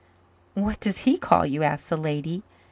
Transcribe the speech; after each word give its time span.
"What 0.55 0.79
does 0.79 0.97
he 1.05 1.19
call 1.19 1.45
you?" 1.45 1.61
asked 1.61 1.91
the 1.91 1.95
lady. 1.95 2.41